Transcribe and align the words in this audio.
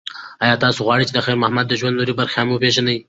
ایا 0.43 0.55
تاسو 0.63 0.79
غواړئ 0.85 1.03
چې 1.07 1.13
د 1.15 1.19
خیر 1.25 1.37
محمد 1.43 1.65
د 1.67 1.73
ژوند 1.79 1.97
نورې 1.97 2.13
برخې 2.19 2.37
هم 2.39 2.47
وپیژنئ؟ 2.51 2.97